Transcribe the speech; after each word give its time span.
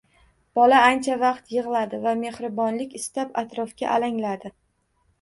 Bola 0.59 0.79
ancha 0.85 1.17
vaqt 1.25 1.53
yig’ladi 1.57 2.01
va 2.07 2.15
mehribonlik 2.23 2.99
istab, 3.03 3.33
atrofga 3.45 3.97
alangladi. 3.99 4.57